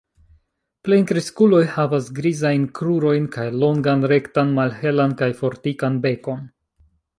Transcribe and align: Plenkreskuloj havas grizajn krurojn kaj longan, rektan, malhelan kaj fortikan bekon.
Plenkreskuloj 0.87 1.59
havas 1.73 2.07
grizajn 2.21 2.65
krurojn 2.79 3.29
kaj 3.37 3.47
longan, 3.65 4.09
rektan, 4.15 4.57
malhelan 4.61 5.17
kaj 5.23 5.31
fortikan 5.45 6.03
bekon. 6.09 6.45